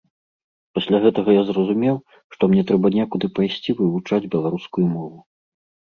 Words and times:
Пасля 0.77 0.97
гэтага 1.03 1.35
я 1.35 1.43
зразумеў, 1.49 1.95
што 2.35 2.43
мне 2.53 2.63
трэба 2.71 2.87
некуды 2.97 3.25
пайсці 3.41 3.77
вывучаць 3.83 4.23
беларускую 4.37 4.85
мову. 4.95 5.17